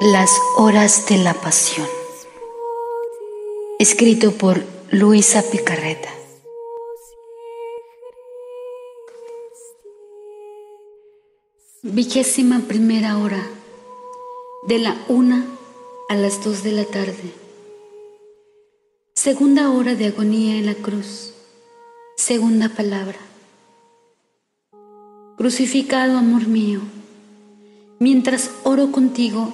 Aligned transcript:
Las 0.00 0.30
horas 0.56 1.08
de 1.08 1.18
la 1.18 1.34
pasión. 1.34 1.88
Escrito 3.80 4.30
por 4.30 4.62
Luisa 4.92 5.42
Picarreta. 5.50 6.08
Vigésima 11.82 12.60
primera 12.68 13.18
hora, 13.18 13.44
de 14.68 14.78
la 14.78 14.96
una 15.08 15.44
a 16.08 16.14
las 16.14 16.44
dos 16.44 16.62
de 16.62 16.70
la 16.70 16.84
tarde. 16.84 17.32
Segunda 19.16 19.68
hora 19.72 19.96
de 19.96 20.06
agonía 20.06 20.58
en 20.58 20.66
la 20.66 20.74
cruz. 20.74 21.34
Segunda 22.16 22.68
palabra. 22.68 23.18
Crucificado, 25.36 26.18
amor 26.18 26.46
mío, 26.46 26.82
mientras 27.98 28.52
oro 28.62 28.92
contigo, 28.92 29.52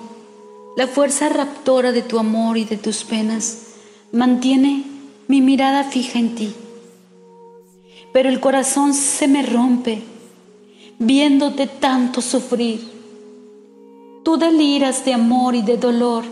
la 0.76 0.86
fuerza 0.86 1.28
raptora 1.28 1.92
de 1.92 2.02
tu 2.02 2.18
amor 2.18 2.58
y 2.58 2.64
de 2.64 2.76
tus 2.76 3.04
penas 3.04 3.74
mantiene 4.12 4.84
mi 5.28 5.40
mirada 5.40 5.84
fija 5.84 6.18
en 6.18 6.34
ti. 6.34 6.54
Pero 8.12 8.28
el 8.28 8.40
corazón 8.40 8.94
se 8.94 9.28
me 9.28 9.42
rompe 9.42 10.02
viéndote 10.98 11.66
tanto 11.66 12.20
sufrir. 12.20 12.80
Tú 14.22 14.36
deliras 14.36 15.04
de 15.04 15.12
amor 15.12 15.54
y 15.54 15.62
de 15.62 15.76
dolor, 15.76 16.24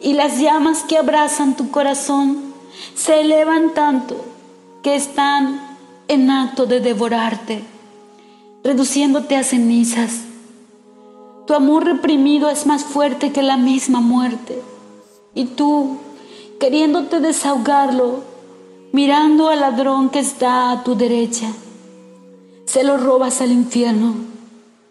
y 0.00 0.12
las 0.12 0.38
llamas 0.38 0.82
que 0.84 0.98
abrazan 0.98 1.56
tu 1.56 1.70
corazón 1.70 2.52
se 2.94 3.20
elevan 3.22 3.74
tanto 3.74 4.24
que 4.82 4.94
están 4.94 5.60
en 6.08 6.30
acto 6.30 6.66
de 6.66 6.80
devorarte 6.80 7.64
reduciéndote 8.66 9.36
a 9.36 9.44
cenizas. 9.44 10.25
Tu 11.46 11.54
amor 11.54 11.84
reprimido 11.84 12.50
es 12.50 12.66
más 12.66 12.84
fuerte 12.84 13.30
que 13.30 13.42
la 13.42 13.56
misma 13.56 14.00
muerte. 14.00 14.60
Y 15.32 15.44
tú, 15.44 15.98
queriéndote 16.58 17.20
desahogarlo, 17.20 18.24
mirando 18.92 19.48
al 19.48 19.60
ladrón 19.60 20.10
que 20.10 20.18
está 20.18 20.72
a 20.72 20.82
tu 20.82 20.96
derecha, 20.96 21.52
se 22.64 22.82
lo 22.82 22.96
robas 22.96 23.40
al 23.40 23.52
infierno. 23.52 24.14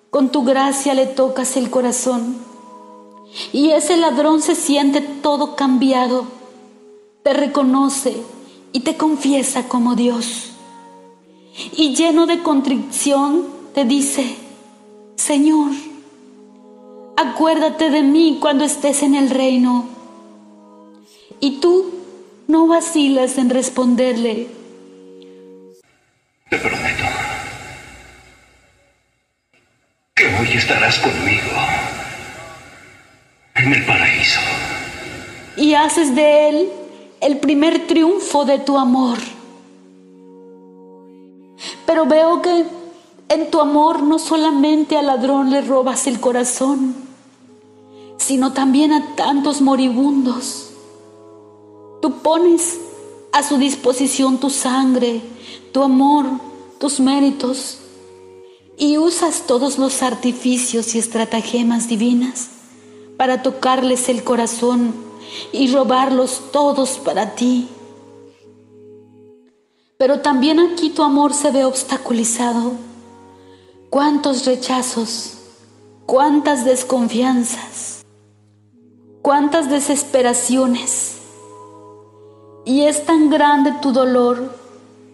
Con 0.10 0.30
tu 0.30 0.44
gracia 0.46 0.94
le 0.94 1.08
tocas 1.08 1.58
el 1.58 1.70
corazón. 1.70 2.38
Y 3.52 3.72
ese 3.72 3.98
ladrón 3.98 4.42
se 4.42 4.56
siente 4.56 5.02
todo 5.02 5.58
cambiado, 5.58 6.26
te 7.22 7.34
reconoce 7.34 8.16
y 8.72 8.80
te 8.80 8.96
confiesa 8.96 9.68
como 9.68 9.96
Dios. 9.96 10.52
Y 11.76 11.96
lleno 11.96 12.28
de 12.28 12.42
contrición, 12.42 13.44
te 13.74 13.84
dice, 13.84 14.38
Señor, 15.16 15.72
acuérdate 17.18 17.90
de 17.90 18.04
mí 18.04 18.38
cuando 18.40 18.64
estés 18.64 19.04
en 19.04 19.16
el 19.16 19.30
reino. 19.30 19.88
Y 21.40 21.60
tú 21.60 21.94
no 22.48 22.68
vacilas 22.68 23.38
en 23.38 23.50
responderle. 23.50 24.48
Te 26.50 26.58
prometo 26.58 27.04
que 30.16 30.26
hoy 30.28 30.48
estarás 30.54 31.00
conmigo 31.00 31.52
en 33.56 33.74
el 33.74 33.86
paraíso. 33.86 34.40
Y 35.58 35.74
haces 35.74 36.16
de 36.16 36.50
él 36.50 36.70
el 37.22 37.38
primer 37.38 37.88
triunfo 37.88 38.46
de 38.46 38.60
tu 38.60 38.78
amor. 38.78 39.18
Pero 41.86 42.06
veo 42.06 42.42
que 42.42 42.66
en 43.30 43.50
tu 43.50 43.60
amor 43.60 44.04
no 44.04 44.20
solamente 44.20 44.98
al 44.98 45.08
ladrón 45.08 45.50
le 45.50 45.62
robas 45.62 46.08
el 46.08 46.20
corazón, 46.20 46.96
sino 48.18 48.54
también 48.54 48.94
a 48.94 49.16
tantos 49.16 49.62
moribundos. 49.62 50.70
Tú 52.02 52.20
pones 52.20 52.80
a 53.32 53.44
su 53.44 53.58
disposición 53.58 54.40
tu 54.40 54.50
sangre, 54.50 55.22
tu 55.72 55.84
amor, 55.84 56.26
tus 56.80 57.00
méritos, 57.00 57.80
y 58.78 58.98
usas 58.98 59.44
todos 59.48 59.78
los 59.78 60.04
artificios 60.04 60.96
y 60.96 61.00
estratagemas 61.00 61.88
divinas 61.88 62.50
para 63.18 63.42
tocarles 63.42 64.10
el 64.10 64.24
corazón 64.24 64.94
y 65.52 65.72
robarlos 65.72 66.52
todos 66.52 67.00
para 67.00 67.36
ti. 67.36 67.70
Pero 69.98 70.20
también 70.20 70.60
aquí 70.60 70.90
tu 70.90 71.04
amor 71.04 71.34
se 71.34 71.52
ve 71.52 71.64
obstaculizado 71.64 72.74
cuántos 73.90 74.46
rechazos, 74.46 75.38
cuántas 76.06 76.66
desconfianzas, 76.66 78.06
cuántas 79.22 79.70
desesperaciones. 79.70 81.18
Y 82.66 82.82
es 82.82 83.06
tan 83.06 83.30
grande 83.30 83.74
tu 83.82 83.92
dolor 83.92 84.56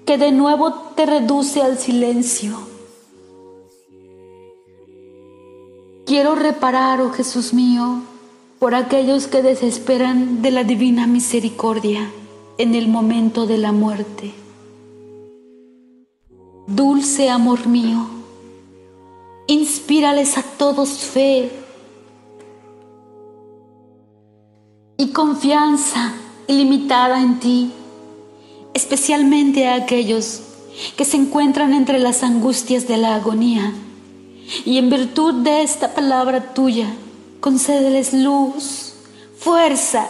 que 0.05 0.17
de 0.17 0.31
nuevo 0.31 0.73
te 0.95 1.05
reduce 1.05 1.61
al 1.61 1.77
silencio. 1.77 2.57
Quiero 6.05 6.35
reparar, 6.35 7.01
oh 7.01 7.11
Jesús 7.11 7.53
mío, 7.53 8.01
por 8.59 8.75
aquellos 8.75 9.27
que 9.27 9.41
desesperan 9.41 10.41
de 10.41 10.51
la 10.51 10.63
divina 10.63 11.07
misericordia 11.07 12.11
en 12.57 12.75
el 12.75 12.87
momento 12.87 13.47
de 13.47 13.57
la 13.57 13.71
muerte. 13.71 14.33
Dulce 16.67 17.29
amor 17.29 17.67
mío, 17.67 18.07
Inspírales 19.51 20.37
a 20.37 20.43
todos 20.43 20.89
fe 20.91 21.51
y 24.97 25.07
confianza 25.07 26.13
ilimitada 26.47 27.21
en 27.21 27.37
ti, 27.41 27.71
especialmente 28.73 29.67
a 29.67 29.75
aquellos 29.75 30.39
que 30.95 31.03
se 31.03 31.17
encuentran 31.17 31.73
entre 31.73 31.99
las 31.99 32.23
angustias 32.23 32.87
de 32.87 32.95
la 32.95 33.15
agonía. 33.15 33.73
Y 34.63 34.77
en 34.77 34.89
virtud 34.89 35.43
de 35.43 35.63
esta 35.63 35.93
palabra 35.93 36.53
tuya, 36.53 36.87
concédeles 37.41 38.13
luz, 38.13 38.93
fuerza 39.37 40.07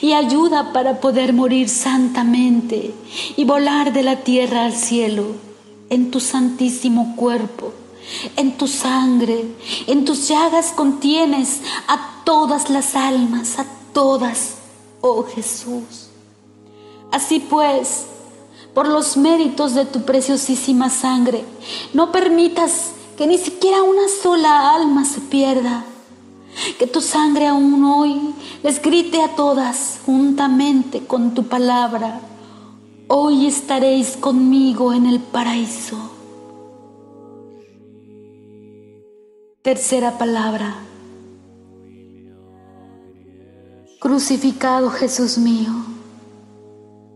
y 0.00 0.12
ayuda 0.14 0.72
para 0.72 0.98
poder 1.02 1.34
morir 1.34 1.68
santamente 1.68 2.94
y 3.36 3.44
volar 3.44 3.92
de 3.92 4.02
la 4.02 4.16
tierra 4.20 4.64
al 4.64 4.72
cielo 4.72 5.26
en 5.90 6.10
tu 6.10 6.20
santísimo 6.20 7.14
cuerpo 7.16 7.74
en 8.36 8.56
tu 8.56 8.66
sangre, 8.66 9.44
en 9.86 10.04
tus 10.04 10.28
llagas 10.28 10.72
contienes 10.72 11.60
a 11.86 12.22
todas 12.24 12.70
las 12.70 12.94
almas, 12.94 13.58
a 13.58 13.66
todas, 13.92 14.56
oh 15.00 15.24
Jesús. 15.24 16.08
Así 17.10 17.40
pues, 17.40 18.06
por 18.74 18.86
los 18.86 19.16
méritos 19.16 19.74
de 19.74 19.84
tu 19.86 20.02
preciosísima 20.02 20.90
sangre, 20.90 21.44
no 21.94 22.12
permitas 22.12 22.92
que 23.16 23.26
ni 23.26 23.38
siquiera 23.38 23.82
una 23.82 24.08
sola 24.22 24.74
alma 24.74 25.04
se 25.04 25.20
pierda. 25.20 25.84
Que 26.78 26.86
tu 26.86 27.00
sangre 27.00 27.46
aún 27.46 27.84
hoy 27.84 28.34
les 28.62 28.82
grite 28.82 29.22
a 29.22 29.34
todas 29.36 30.00
juntamente 30.04 31.04
con 31.06 31.34
tu 31.34 31.44
palabra. 31.44 32.20
Hoy 33.06 33.46
estaréis 33.46 34.16
conmigo 34.16 34.92
en 34.92 35.06
el 35.06 35.20
paraíso. 35.20 36.17
Tercera 39.68 40.16
palabra. 40.16 40.76
Crucificado 44.00 44.88
Jesús 44.88 45.36
mío, 45.36 45.70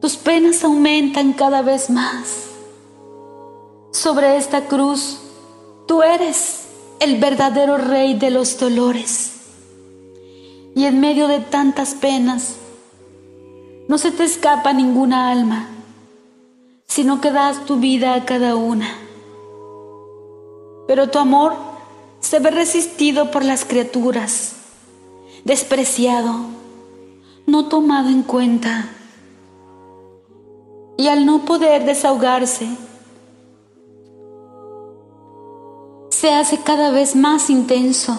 tus 0.02 0.18
penas 0.18 0.62
aumentan 0.62 1.32
cada 1.32 1.62
vez 1.62 1.88
más. 1.88 2.50
Sobre 3.91 4.36
esta 4.36 4.66
cruz, 4.66 5.18
tú 5.88 6.02
eres 6.02 6.66
el 7.00 7.18
verdadero 7.18 7.78
rey 7.78 8.18
de 8.18 8.28
los 8.28 8.60
dolores. 8.60 9.32
Y 10.77 10.84
en 10.84 11.00
medio 11.00 11.28
de 11.28 11.41
tantas 11.41 11.94
penas, 11.94 12.56
no 13.88 13.97
se 13.97 14.10
te 14.10 14.24
escapa 14.24 14.74
ninguna 14.74 15.30
alma, 15.30 15.68
sino 16.86 17.22
que 17.22 17.30
das 17.30 17.65
tu 17.65 17.78
vida 17.78 18.12
a 18.12 18.27
cada 18.27 18.56
una. 18.56 18.94
Pero 20.86 21.09
tu 21.09 21.18
amor 21.18 21.72
se 22.22 22.39
ve 22.39 22.51
resistido 22.51 23.30
por 23.30 23.45
las 23.45 23.66
criaturas, 23.66 24.53
despreciado, 25.45 26.47
no 27.47 27.66
tomado 27.66 28.09
en 28.09 28.22
cuenta. 28.22 28.89
Y 30.97 31.09
al 31.09 31.27
no 31.27 31.45
poder 31.45 31.84
desahogarse, 31.84 32.69
se 36.10 36.33
hace 36.33 36.59
cada 36.59 36.92
vez 36.92 37.16
más 37.16 37.51
intenso 37.51 38.16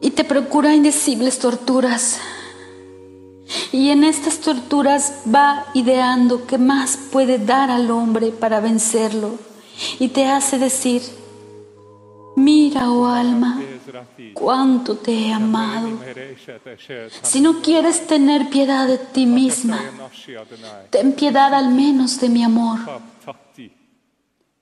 y 0.00 0.10
te 0.10 0.24
procura 0.24 0.74
indecibles 0.74 1.38
torturas. 1.38 2.18
Y 3.70 3.90
en 3.90 4.02
estas 4.02 4.38
torturas 4.38 5.22
va 5.32 5.66
ideando 5.74 6.46
qué 6.46 6.58
más 6.58 6.98
puede 7.12 7.38
dar 7.38 7.70
al 7.70 7.90
hombre 7.92 8.32
para 8.32 8.58
vencerlo 8.58 9.38
y 10.00 10.08
te 10.08 10.26
hace 10.26 10.58
decir, 10.58 11.02
Mira, 12.36 12.90
oh 12.90 13.06
alma, 13.06 13.60
cuánto 14.34 14.96
te 14.96 15.12
he 15.12 15.32
amado. 15.32 15.88
Si 17.22 17.40
no 17.40 17.60
quieres 17.60 18.06
tener 18.06 18.48
piedad 18.48 18.86
de 18.86 18.98
ti 18.98 19.26
misma, 19.26 19.80
ten 20.90 21.12
piedad 21.12 21.52
al 21.54 21.70
menos 21.70 22.20
de 22.20 22.28
mi 22.28 22.42
amor. 22.42 22.78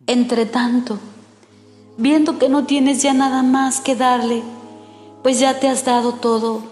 Entre 0.06 0.46
tanto, 0.46 0.98
viendo 1.98 2.38
que 2.38 2.48
no 2.48 2.64
tienes 2.64 3.02
ya 3.02 3.12
nada 3.12 3.42
más 3.42 3.80
que 3.80 3.94
darle, 3.94 4.42
pues 5.22 5.38
ya 5.38 5.60
te 5.60 5.68
has 5.68 5.84
dado 5.84 6.14
todo, 6.14 6.62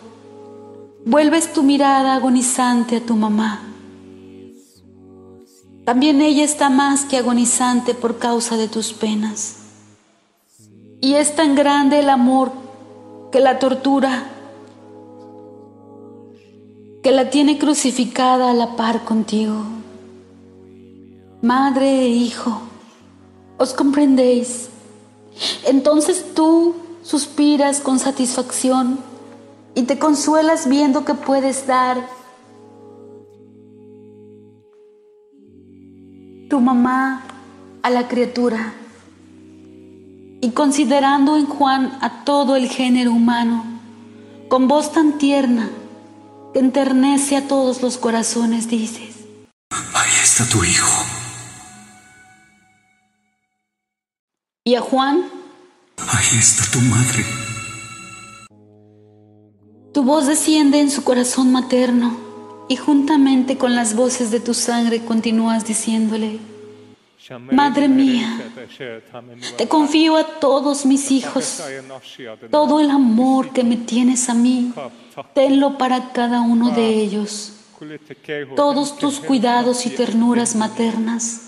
vuelves 1.04 1.52
tu 1.52 1.62
mirada 1.62 2.14
agonizante 2.14 2.96
a 2.96 3.00
tu 3.00 3.16
mamá. 3.16 3.62
También 5.84 6.20
ella 6.20 6.42
está 6.42 6.70
más 6.70 7.04
que 7.04 7.18
agonizante 7.18 7.94
por 7.94 8.18
causa 8.18 8.56
de 8.56 8.66
tus 8.66 8.92
penas. 8.92 9.65
Y 11.00 11.14
es 11.14 11.36
tan 11.36 11.54
grande 11.54 11.98
el 12.00 12.08
amor 12.08 12.52
que 13.30 13.40
la 13.40 13.58
tortura, 13.58 14.24
que 17.02 17.12
la 17.12 17.30
tiene 17.30 17.58
crucificada 17.58 18.50
a 18.50 18.54
la 18.54 18.76
par 18.76 19.04
contigo. 19.04 19.62
Madre 21.42 22.06
e 22.06 22.08
hijo, 22.08 22.62
¿os 23.58 23.74
comprendéis? 23.74 24.70
Entonces 25.66 26.34
tú 26.34 26.74
suspiras 27.02 27.80
con 27.80 27.98
satisfacción 27.98 28.98
y 29.74 29.82
te 29.82 29.98
consuelas 29.98 30.66
viendo 30.68 31.04
que 31.04 31.14
puedes 31.14 31.66
dar 31.66 32.08
tu 36.48 36.60
mamá 36.60 37.22
a 37.82 37.90
la 37.90 38.08
criatura 38.08 38.72
y 40.40 40.50
considerando 40.50 41.36
en 41.36 41.46
Juan 41.46 41.98
a 42.00 42.24
todo 42.24 42.56
el 42.56 42.68
género 42.68 43.12
humano, 43.12 43.64
con 44.48 44.68
voz 44.68 44.92
tan 44.92 45.18
tierna 45.18 45.70
que 46.52 46.60
enternece 46.60 47.36
a 47.36 47.48
todos 47.48 47.82
los 47.82 47.98
corazones, 47.98 48.68
dices, 48.68 49.14
Ahí 49.70 50.12
está 50.22 50.48
tu 50.48 50.62
hijo. 50.64 51.04
Y 54.64 54.74
a 54.74 54.80
Juan, 54.80 55.24
Ahí 55.98 56.38
está 56.38 56.64
tu 56.70 56.80
madre. 56.80 57.24
tu 59.92 60.02
voz 60.02 60.26
desciende 60.26 60.78
en 60.80 60.90
su 60.90 61.02
corazón 61.04 61.52
materno 61.52 62.14
y 62.68 62.76
juntamente 62.76 63.56
con 63.56 63.74
las 63.74 63.94
voces 63.94 64.30
de 64.30 64.40
tu 64.40 64.52
sangre 64.52 65.02
continúas 65.04 65.64
diciéndole, 65.64 66.38
Madre 67.50 67.88
mía, 67.88 68.38
te 69.56 69.66
confío 69.66 70.16
a 70.16 70.24
todos 70.38 70.86
mis 70.86 71.10
hijos. 71.10 71.60
Todo 72.50 72.80
el 72.80 72.90
amor 72.90 73.52
que 73.52 73.64
me 73.64 73.76
tienes 73.76 74.28
a 74.28 74.34
mí, 74.34 74.72
tenlo 75.34 75.76
para 75.76 76.12
cada 76.12 76.40
uno 76.40 76.70
de 76.70 76.88
ellos. 76.88 77.52
Todos 78.54 78.96
tus 78.98 79.18
cuidados 79.18 79.86
y 79.86 79.90
ternuras 79.90 80.54
maternas, 80.54 81.40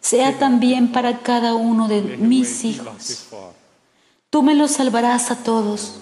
sea 0.00 0.38
también 0.38 0.92
para 0.92 1.20
cada 1.20 1.54
uno 1.54 1.88
de 1.88 2.02
mis 2.02 2.64
hijos. 2.64 3.28
Tú 4.28 4.42
me 4.42 4.54
los 4.54 4.72
salvarás 4.72 5.30
a 5.30 5.42
todos. 5.42 6.00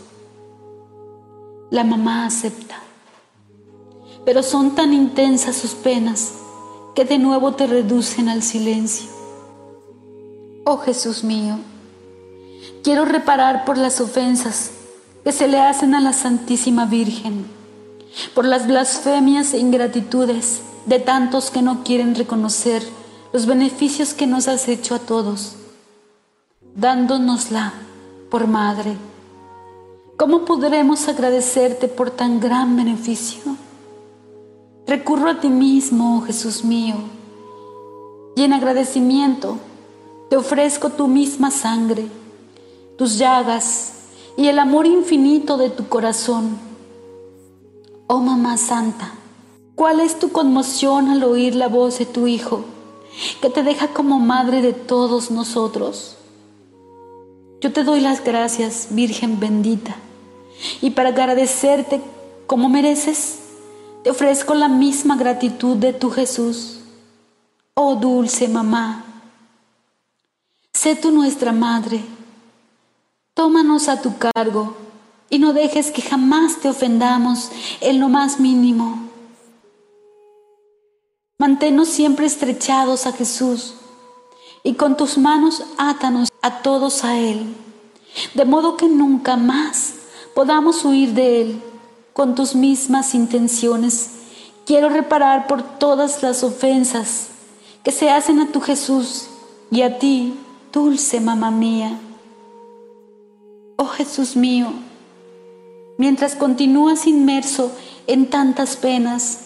La 1.71 1.85
mamá 1.85 2.27
acepta. 2.27 2.81
Pero 4.25 4.43
son 4.43 4.75
tan 4.75 4.93
intensas 4.93 5.57
sus 5.57 5.73
penas 5.73 6.42
que 6.95 7.05
de 7.05 7.19
nuevo 7.19 7.53
te 7.53 7.67
reducen 7.67 8.29
al 8.29 8.43
silencio. 8.43 9.09
Oh 10.65 10.79
Jesús 10.79 11.25
mío, 11.25 11.59
quiero 12.83 13.05
reparar 13.05 13.65
por 13.65 13.79
las 13.79 14.01
ofensas 14.01 14.71
que 15.25 15.33
se 15.33 15.49
le 15.49 15.61
hacen 15.61 15.95
a 15.95 16.01
la 16.01 16.13
Santísima 16.13 16.87
Virgen, 16.87 17.47
por 18.35 18.45
las 18.45 18.67
blasfemias 18.67 19.55
e 19.55 19.59
ingratitudes 19.59 20.61
de 20.87 20.99
tantos 20.99 21.51
que 21.51 21.63
no 21.63 21.85
quieren 21.85 22.15
reconocer 22.15 22.83
los 23.33 23.47
beneficios 23.47 24.15
que 24.15 24.27
nos 24.27 24.49
has 24.49 24.69
hecho 24.69 24.95
a 24.95 24.99
todos, 24.99 25.57
dándonosla 26.75 27.73
por 28.31 28.47
madre. 28.47 28.97
¿Cómo 30.17 30.45
podremos 30.45 31.09
agradecerte 31.09 31.89
por 31.89 32.11
tan 32.11 32.39
gran 32.39 32.77
beneficio? 32.77 33.57
Recurro 34.87 35.31
a 35.31 35.41
ti 35.41 35.49
mismo, 35.49 36.23
Jesús 36.23 36.65
mío, 36.65 36.97
y 38.35 38.43
en 38.43 38.53
agradecimiento 38.53 39.59
te 40.29 40.37
ofrezco 40.37 40.91
tu 40.91 41.07
misma 41.07 41.51
sangre, 41.51 42.07
tus 42.99 43.17
llagas 43.17 43.93
y 44.37 44.49
el 44.49 44.59
amor 44.59 44.87
infinito 44.87 45.57
de 45.57 45.71
tu 45.71 45.89
corazón. 45.89 46.59
Oh 48.09 48.19
Mamá 48.19 48.57
Santa, 48.57 49.13
¿cuál 49.77 50.01
es 50.01 50.19
tu 50.19 50.33
conmoción 50.33 51.09
al 51.11 51.23
oír 51.23 51.55
la 51.55 51.69
voz 51.69 52.01
de 52.01 52.07
tu 52.07 52.27
Hijo, 52.27 52.65
que 53.41 53.51
te 53.51 53.63
deja 53.63 53.89
como 53.89 54.19
madre 54.19 54.63
de 54.63 54.73
todos 54.73 55.31
nosotros? 55.31 56.17
Yo 57.61 57.73
te 57.73 57.85
doy 57.85 58.01
las 58.01 58.25
gracias, 58.25 58.89
Virgen 58.91 59.39
bendita, 59.39 59.95
y 60.81 60.91
para 60.91 61.11
agradecerte 61.11 62.01
como 62.49 62.69
mereces, 62.69 63.42
te 64.03 64.11
ofrezco 64.11 64.55
la 64.55 64.69
misma 64.69 65.17
gratitud 65.17 65.77
de 65.77 65.93
tu 65.93 66.11
Jesús. 66.11 66.81
Oh 67.75 67.95
dulce 67.95 68.49
mamá, 68.49 69.05
sé 70.73 70.95
tú 70.97 71.11
nuestra 71.11 71.53
madre. 71.53 72.05
Tómanos 73.35 73.89
a 73.89 74.03
tu 74.03 74.15
cargo 74.19 74.77
y 75.31 75.39
no 75.39 75.55
dejes 75.55 75.91
que 75.91 76.03
jamás 76.03 76.61
te 76.61 76.69
ofendamos 76.69 77.51
en 77.81 77.99
lo 77.99 78.11
más 78.11 78.41
mínimo. 78.41 79.09
Manténnos 81.39 81.89
siempre 81.89 82.27
estrechados 82.27 83.07
a 83.07 83.13
Jesús 83.13 83.75
y 84.63 84.75
con 84.75 84.97
tus 84.97 85.17
manos 85.17 85.65
átanos 85.79 86.29
a 86.43 86.61
todos 86.63 87.05
a 87.05 87.19
Él, 87.19 87.57
de 88.35 88.45
modo 88.45 88.77
que 88.77 88.89
nunca 88.89 89.37
más 89.37 89.95
podamos 90.35 90.85
huir 90.85 91.15
de 91.15 91.41
Él 91.41 91.72
con 92.13 92.35
tus 92.35 92.55
mismas 92.55 93.15
intenciones. 93.15 94.11
Quiero 94.67 94.89
reparar 94.89 95.47
por 95.47 95.63
todas 95.63 96.23
las 96.23 96.45
ofensas 96.45 97.29
que 97.83 97.93
se 97.93 98.11
hacen 98.11 98.41
a 98.41 98.53
tu 98.53 98.61
Jesús 98.61 99.29
y 99.71 99.83
a 99.83 99.99
ti, 99.99 100.35
dulce 100.73 101.21
mamá 101.21 101.51
mía. 101.51 101.99
Oh 103.77 103.87
Jesús 103.87 104.37
mío, 104.37 104.73
mientras 105.99 106.37
continúas 106.37 107.07
inmerso 107.07 107.73
en 108.07 108.31
tantas 108.31 108.77
penas, 108.77 109.41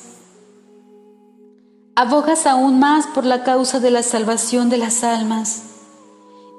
abogas 1.94 2.46
aún 2.46 2.78
más 2.78 3.06
por 3.06 3.24
la 3.24 3.42
causa 3.42 3.80
de 3.80 3.90
la 3.90 4.02
salvación 4.02 4.68
de 4.68 4.76
las 4.76 5.02
almas. 5.02 5.62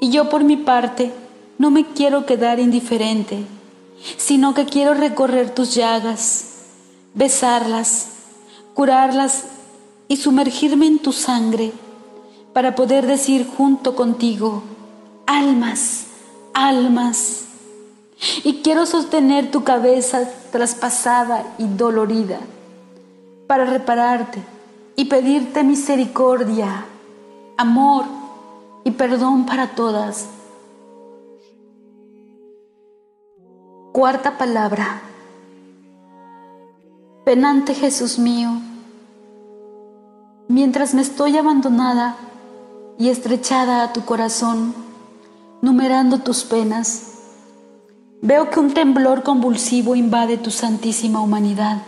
Y 0.01 0.09
yo 0.09 0.29
por 0.29 0.43
mi 0.43 0.57
parte 0.57 1.13
no 1.57 1.69
me 1.71 1.85
quiero 1.85 2.25
quedar 2.25 2.59
indiferente, 2.59 3.45
sino 4.17 4.53
que 4.53 4.65
quiero 4.65 4.93
recorrer 4.93 5.53
tus 5.53 5.73
llagas, 5.75 6.45
besarlas, 7.13 8.09
curarlas 8.73 9.45
y 10.07 10.17
sumergirme 10.17 10.87
en 10.87 10.99
tu 10.99 11.11
sangre 11.11 11.71
para 12.53 12.75
poder 12.75 13.05
decir 13.07 13.47
junto 13.57 13.95
contigo, 13.95 14.63
almas, 15.25 16.05
almas. 16.53 17.43
Y 18.43 18.61
quiero 18.63 18.85
sostener 18.85 19.51
tu 19.51 19.63
cabeza 19.63 20.27
traspasada 20.51 21.43
y 21.59 21.65
dolorida 21.67 22.39
para 23.45 23.65
repararte 23.65 24.41
y 24.95 25.05
pedirte 25.05 25.63
misericordia, 25.63 26.85
amor 27.57 28.05
y 28.83 28.91
perdón 28.91 29.45
para 29.45 29.75
todas. 29.75 30.27
Cuarta 33.97 34.37
palabra. 34.37 35.01
Penante 37.25 37.73
Jesús 37.73 38.19
mío, 38.19 38.51
mientras 40.47 40.93
me 40.93 41.01
estoy 41.01 41.35
abandonada 41.35 42.15
y 42.99 43.09
estrechada 43.09 43.81
a 43.81 43.93
tu 43.93 44.05
corazón, 44.05 44.75
numerando 45.63 46.19
tus 46.19 46.43
penas, 46.43 47.13
veo 48.21 48.51
que 48.51 48.59
un 48.59 48.75
temblor 48.75 49.23
convulsivo 49.23 49.95
invade 49.95 50.37
tu 50.37 50.51
santísima 50.51 51.19
humanidad. 51.19 51.81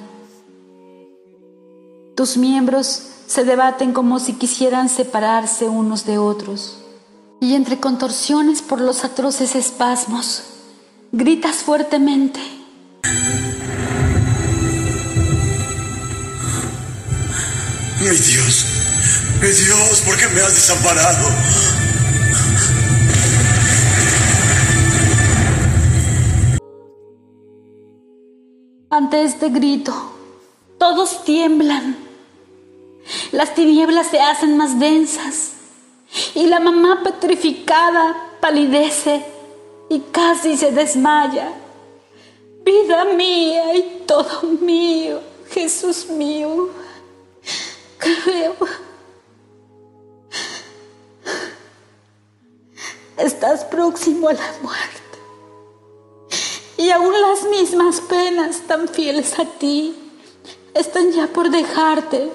Tus 2.16 2.38
miembros 2.38 2.88
se 3.28 3.44
debaten 3.44 3.94
como 3.94 4.18
si 4.18 4.34
quisieran 4.34 4.90
separarse 4.90 5.70
unos 5.70 6.08
de 6.08 6.18
otros, 6.18 6.84
y 7.40 7.54
entre 7.54 7.80
contorsiones 7.80 8.64
por 8.64 8.82
los 8.82 9.06
atroces 9.06 9.56
espasmos, 9.56 10.56
gritas 11.12 11.58
fuertemente. 11.58 12.40
Mi 18.02 18.10
Dios, 18.10 18.66
mi 19.42 19.48
Dios, 19.48 20.02
¿por 20.06 20.18
qué 20.18 20.28
me 20.30 20.42
has 20.42 20.56
desamparado? 20.56 21.30
Ante 28.92 29.24
este 29.24 29.50
grito, 29.50 29.94
todos 30.78 31.24
tiemblan. 31.26 31.98
Las 33.32 33.56
tinieblas 33.56 34.08
se 34.08 34.20
hacen 34.20 34.58
más 34.58 34.80
densas 34.80 35.52
y 36.36 36.48
la 36.48 36.60
mamá 36.60 37.02
petrificada 37.04 38.16
palidece 38.40 39.26
y 39.90 40.00
casi 40.12 40.56
se 40.56 40.72
desmaya. 40.72 41.52
Vida 42.64 43.06
mía 43.06 43.76
y 43.76 44.04
todo 44.06 44.44
mío, 44.62 45.22
Jesús 45.50 46.08
mío, 46.10 46.70
creo. 47.98 48.56
Estás 53.18 53.66
próximo 53.66 54.30
a 54.30 54.34
la 54.34 54.54
muerte. 54.62 55.00
Y 56.78 56.92
aún 56.92 57.12
las 57.12 57.44
mismas 57.50 58.00
penas 58.00 58.62
tan 58.62 58.88
fieles 58.88 59.38
a 59.38 59.46
ti 59.46 59.96
están 60.74 61.12
ya 61.12 61.28
por 61.28 61.50
dejarte. 61.50 62.32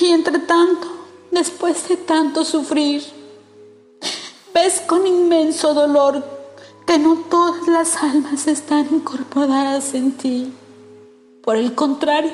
Y 0.00 0.06
entre 0.10 0.38
tanto, 0.40 0.86
después 1.30 1.88
de 1.88 1.96
tanto 1.96 2.44
sufrir, 2.44 3.02
ves 4.52 4.80
con 4.86 5.06
inmenso 5.06 5.74
dolor 5.74 6.33
que 6.86 6.98
no 6.98 7.16
todas 7.16 7.66
las 7.66 7.96
almas 8.02 8.46
están 8.46 8.88
incorporadas 8.90 9.94
en 9.94 10.12
ti. 10.12 10.52
Por 11.42 11.56
el 11.56 11.74
contrario, 11.74 12.32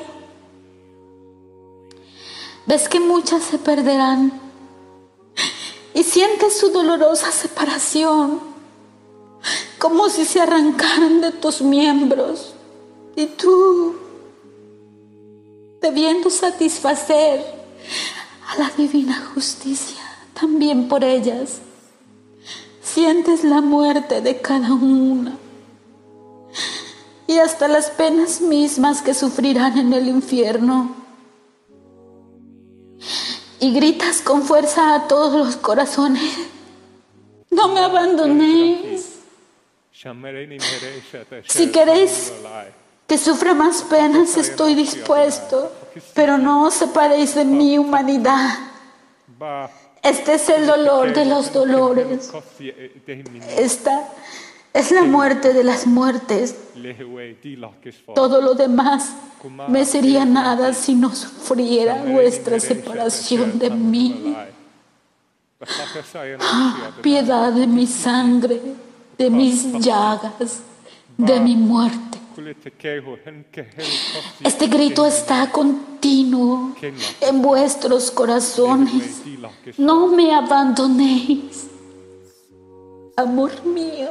ves 2.65 2.87
que 2.87 2.99
muchas 2.99 3.43
se 3.43 3.57
perderán 3.57 4.31
y 5.93 6.03
sientes 6.03 6.57
su 6.57 6.69
dolorosa 6.69 7.31
separación, 7.31 8.39
como 9.77 10.09
si 10.09 10.25
se 10.25 10.39
arrancaran 10.39 11.21
de 11.21 11.31
tus 11.31 11.61
miembros 11.61 12.53
y 13.15 13.25
tú, 13.25 13.95
debiendo 15.81 16.29
satisfacer 16.29 17.43
a 18.47 18.59
la 18.59 18.69
divina 18.77 19.31
justicia 19.33 20.01
también 20.33 20.87
por 20.87 21.03
ellas, 21.03 21.59
sientes 22.81 23.43
la 23.43 23.61
muerte 23.61 24.21
de 24.21 24.41
cada 24.41 24.73
una 24.73 25.37
y 27.27 27.37
hasta 27.39 27.67
las 27.67 27.89
penas 27.91 28.41
mismas 28.41 29.01
que 29.01 29.13
sufrirán 29.13 29.77
en 29.77 29.93
el 29.93 30.07
infierno. 30.09 30.95
Y 33.59 33.73
gritas 33.73 34.21
con 34.21 34.41
fuerza 34.41 34.95
a 34.95 35.07
todos 35.07 35.33
los 35.33 35.55
corazones, 35.55 36.23
no 37.49 37.69
me 37.69 37.79
abandonéis. 37.79 39.19
Si 41.47 41.71
queréis 41.71 42.33
que 43.07 43.17
sufra 43.17 43.53
más 43.53 43.83
penas, 43.83 44.35
estoy 44.35 44.73
dispuesto, 44.73 45.71
pero 46.13 46.37
no 46.37 46.65
os 46.65 46.73
separéis 46.73 47.35
de 47.35 47.45
mi 47.45 47.77
humanidad. 47.77 48.57
Este 50.03 50.33
es 50.33 50.49
el 50.49 50.65
dolor 50.65 51.13
de 51.13 51.25
los 51.25 51.53
dolores. 51.53 52.31
Esta 53.57 54.09
es 54.73 54.91
la 54.91 55.03
muerte 55.03 55.53
de 55.53 55.63
las 55.63 55.85
muertes. 55.85 56.55
Todo 58.15 58.41
lo 58.41 58.55
demás 58.55 59.13
me 59.67 59.85
sería 59.85 60.25
nada 60.25 60.73
si 60.73 60.95
no 60.95 61.13
sufriera 61.13 62.03
vuestra 62.03 62.59
separación 62.59 63.59
de 63.59 63.69
mí. 63.69 64.35
Ah, 66.39 66.91
piedad 67.03 67.51
de 67.53 67.67
mi 67.67 67.85
sangre, 67.85 68.59
de 69.17 69.29
mis 69.29 69.71
llagas, 69.73 70.61
de 71.17 71.39
mi 71.39 71.55
muerte. 71.55 72.10
Este 74.43 74.67
grito 74.67 75.05
está 75.05 75.51
continuo 75.51 76.75
en 77.21 77.41
vuestros 77.41 78.11
corazones. 78.11 79.21
No 79.77 80.07
me 80.07 80.33
abandonéis. 80.33 81.67
Amor 83.17 83.51
mío, 83.65 84.09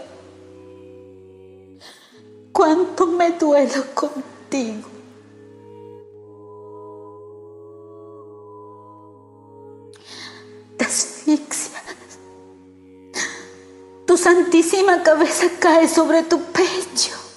cuánto 2.52 3.06
me 3.06 3.30
duelo 3.32 3.84
contigo. 3.94 4.88
Te 10.76 10.84
asfixias. 10.84 12.18
Tu 14.06 14.16
santísima 14.16 15.02
cabeza 15.02 15.46
cae 15.58 15.88
sobre 15.88 16.22
tu 16.22 16.38
pecho 16.38 17.29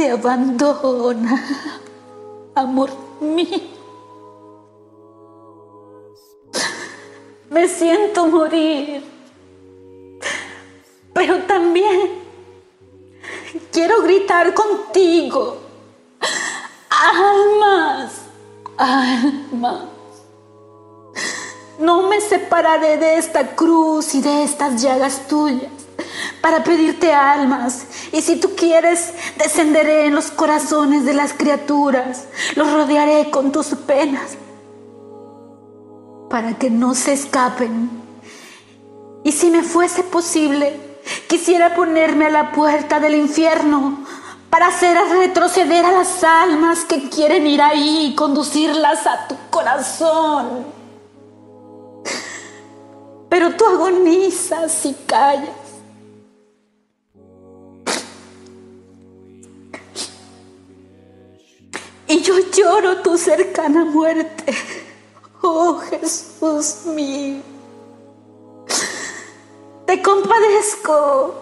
te 0.00 0.10
abandona, 0.10 1.44
amor 2.54 2.90
mío. 3.20 3.60
Me 7.50 7.68
siento 7.68 8.26
morir, 8.26 9.04
pero 11.12 11.42
también 11.42 12.12
quiero 13.70 14.00
gritar 14.00 14.54
contigo. 14.54 15.58
Almas, 16.88 18.22
almas. 18.78 19.82
No 21.78 22.08
me 22.08 22.22
separaré 22.22 22.96
de 22.96 23.18
esta 23.18 23.54
cruz 23.54 24.14
y 24.14 24.22
de 24.22 24.44
estas 24.44 24.80
llagas 24.80 25.28
tuyas 25.28 25.70
para 26.40 26.64
pedirte 26.64 27.12
almas. 27.12 27.86
Y 28.12 28.22
si 28.22 28.36
tú 28.36 28.56
quieres, 28.56 29.12
descenderé 29.36 30.06
en 30.06 30.14
los 30.14 30.30
corazones 30.30 31.04
de 31.04 31.14
las 31.14 31.32
criaturas, 31.32 32.26
los 32.56 32.72
rodearé 32.72 33.30
con 33.30 33.52
tus 33.52 33.68
penas, 33.68 34.36
para 36.28 36.58
que 36.58 36.70
no 36.70 36.94
se 36.94 37.12
escapen. 37.12 37.90
Y 39.22 39.32
si 39.32 39.50
me 39.50 39.62
fuese 39.62 40.02
posible, 40.02 40.80
quisiera 41.28 41.74
ponerme 41.74 42.26
a 42.26 42.30
la 42.30 42.52
puerta 42.52 42.98
del 42.98 43.14
infierno 43.14 44.04
para 44.48 44.66
hacer 44.66 44.98
retroceder 45.12 45.84
a 45.84 45.92
las 45.92 46.24
almas 46.24 46.84
que 46.84 47.08
quieren 47.08 47.46
ir 47.46 47.62
ahí 47.62 48.06
y 48.06 48.14
conducirlas 48.16 49.06
a 49.06 49.28
tu 49.28 49.36
corazón. 49.50 50.66
Pero 53.28 53.54
tú 53.54 53.64
agonizas 53.64 54.84
y 54.84 54.94
callas 55.06 55.59
y 62.10 62.20
yo 62.22 62.34
lloro 62.52 63.02
tu 63.02 63.16
cercana 63.16 63.84
muerte. 63.84 64.52
Oh 65.42 65.78
Jesús 65.78 66.84
mío, 66.86 67.40
te 69.86 70.02
compadezco. 70.02 71.34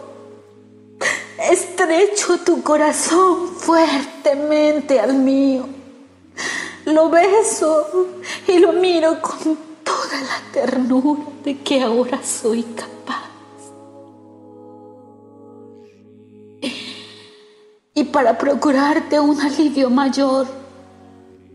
Estrecho 1.51 2.39
tu 2.45 2.63
corazón 2.63 3.49
fuertemente 3.57 5.01
al 5.01 5.15
mío. 5.15 5.67
Lo 6.85 7.09
beso 7.09 8.09
y 8.47 8.59
lo 8.59 8.73
miro 8.73 9.23
con 9.23 9.57
toda 9.83 10.21
la 10.21 10.53
ternura 10.53 11.23
de 11.45 11.59
que 11.59 11.81
ahora 11.81 12.21
soy 12.23 12.63
capaz. 12.63 12.98
Para 18.13 18.39
procurarte 18.39 19.21
un 19.21 19.41
alivio 19.41 19.91
mayor, 19.91 20.47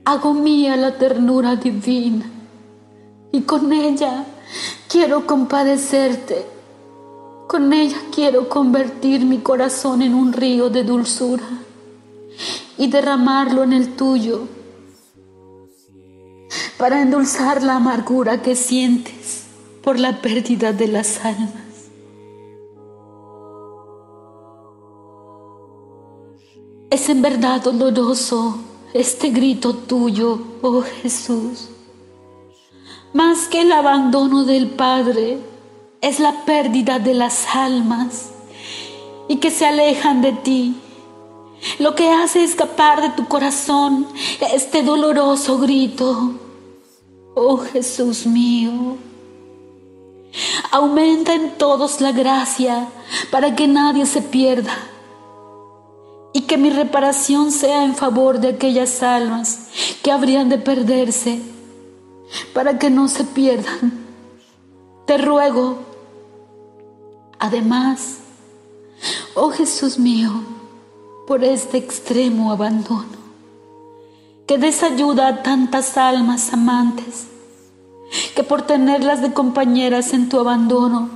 hago 0.06 0.34
mía 0.34 0.76
la 0.76 0.98
ternura 0.98 1.56
divina 1.56 2.26
y 3.32 3.42
con 3.42 3.74
ella 3.74 4.26
quiero 4.88 5.26
compadecerte. 5.26 6.46
Con 7.48 7.74
ella 7.74 7.98
quiero 8.14 8.50
convertir 8.50 9.26
mi 9.26 9.40
corazón 9.40 10.02
en 10.02 10.14
un 10.16 10.34
río 10.34 10.70
de 10.70 10.84
dulzura 10.84 11.44
y 12.78 12.88
derramarlo 12.88 13.64
en 13.64 13.74
el 13.74 13.96
tuyo 13.96 14.48
para 16.78 17.02
endulzar 17.02 17.64
la 17.64 17.76
amargura 17.76 18.42
que 18.42 18.56
sientes 18.56 19.46
por 19.84 20.00
la 20.00 20.22
pérdida 20.22 20.74
de 20.74 20.88
las 20.88 21.24
almas. 21.26 21.62
Es 26.94 27.10
en 27.10 27.24
verdad 27.24 27.60
doloroso 27.60 28.56
este 28.94 29.30
grito 29.30 29.74
tuyo, 29.74 30.40
oh 30.62 30.84
Jesús. 30.84 31.70
Más 33.14 33.48
que 33.48 33.62
el 33.62 33.72
abandono 33.72 34.44
del 34.44 34.68
Padre, 34.68 35.40
es 36.02 36.20
la 36.20 36.46
pérdida 36.46 37.00
de 37.00 37.16
las 37.16 37.48
almas 37.56 38.30
y 39.28 39.38
que 39.38 39.50
se 39.50 39.66
alejan 39.66 40.22
de 40.22 40.34
ti. 40.34 40.76
Lo 41.80 41.96
que 41.96 42.12
hace 42.12 42.44
escapar 42.44 43.02
de 43.02 43.10
tu 43.10 43.28
corazón 43.28 44.06
este 44.54 44.84
doloroso 44.84 45.58
grito, 45.58 46.34
oh 47.34 47.58
Jesús 47.58 48.28
mío. 48.28 48.98
Aumenta 50.70 51.34
en 51.34 51.58
todos 51.58 52.02
la 52.02 52.12
gracia 52.12 52.88
para 53.32 53.56
que 53.56 53.68
nadie 53.68 54.06
se 54.06 54.22
pierda 54.22 54.93
que 56.44 56.58
mi 56.58 56.70
reparación 56.70 57.52
sea 57.52 57.84
en 57.84 57.96
favor 57.96 58.40
de 58.40 58.50
aquellas 58.50 59.04
almas 59.04 59.68
que 60.02 60.12
habrían 60.12 60.50
de 60.50 60.58
perderse, 60.58 61.40
para 62.54 62.80
que 62.80 62.90
no 62.90 63.08
se 63.08 63.24
pierdan. 63.24 64.06
Te 65.06 65.18
ruego, 65.18 65.80
además, 67.40 68.20
oh 69.36 69.50
Jesús 69.50 70.00
mío, 70.00 70.32
por 71.28 71.44
este 71.44 71.78
extremo 71.78 72.52
abandono, 72.52 73.24
que 74.48 74.58
des 74.58 74.84
ayuda 74.84 75.28
a 75.28 75.44
tantas 75.44 75.98
almas 75.98 76.54
amantes, 76.54 77.28
que 78.36 78.44
por 78.44 78.62
tenerlas 78.62 79.22
de 79.22 79.34
compañeras 79.34 80.14
en 80.14 80.30
tu 80.30 80.40
abandono, 80.40 81.10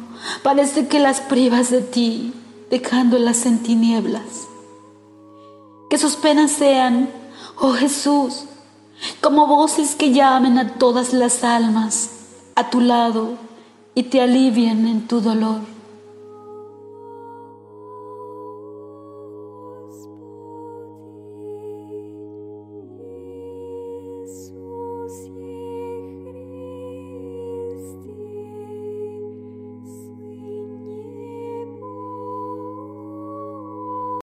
parece 0.43 0.87
que 0.87 0.99
las 0.99 1.21
privas 1.21 1.69
de 1.69 1.81
ti, 1.81 2.33
dejándolas 2.69 3.45
en 3.45 3.59
tinieblas. 3.59 4.47
Que 5.89 5.97
sus 5.97 6.15
penas 6.15 6.51
sean, 6.51 7.09
oh 7.59 7.73
Jesús, 7.73 8.45
como 9.21 9.47
voces 9.47 9.95
que 9.95 10.11
llamen 10.11 10.57
a 10.57 10.73
todas 10.73 11.13
las 11.13 11.43
almas 11.43 12.11
a 12.55 12.69
tu 12.69 12.81
lado 12.81 13.35
y 13.93 14.03
te 14.03 14.21
alivien 14.21 14.87
en 14.87 15.07
tu 15.07 15.21
dolor. 15.21 15.76